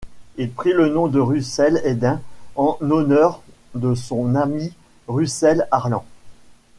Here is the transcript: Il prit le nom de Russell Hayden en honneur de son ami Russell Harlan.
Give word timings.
Il 0.37 0.49
prit 0.49 0.73
le 0.73 0.89
nom 0.89 1.05
de 1.05 1.19
Russell 1.19 1.79
Hayden 1.85 2.21
en 2.55 2.75
honneur 2.81 3.43
de 3.75 3.93
son 3.93 4.33
ami 4.33 4.73
Russell 5.07 5.67
Harlan. 5.69 6.03